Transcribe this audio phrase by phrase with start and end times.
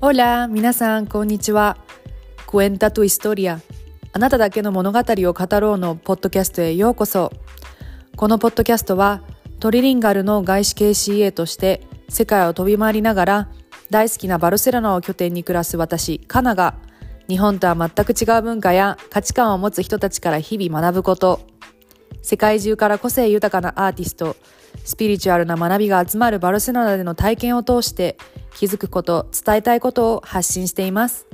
[0.00, 1.76] Hola, 皆さん、こんにちは。
[2.46, 3.58] Cuenta tu historia.
[4.12, 7.32] あなただけの物語を語ろうのポッドキャストへようこそ。
[8.14, 9.22] このポッドキャストは、
[9.58, 13.48] トリリンガルの外資系 CA として世界を飛び回りながら、
[13.90, 16.76] 大好きなバルセロナを拠点に暮らす私、カナが、
[17.28, 21.40] 日本とは全く違う文化や価値観を持つ人たちから日々学ぶこと、
[22.22, 24.36] 世界中から個性豊かなアーティスト、
[24.84, 28.16] スピリチュアルな学びが集まるバルセロナでの体験を通して
[28.58, 31.28] 気づくこと、伝えたいことを発信しています。